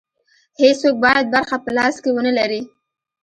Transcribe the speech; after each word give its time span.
هېڅوک 0.61 0.95
باید 1.03 1.25
برخه 1.33 1.57
په 1.63 1.69
لاس 1.77 1.95
کې 2.03 2.09
ونه 2.15 2.31
لري. 2.39 2.61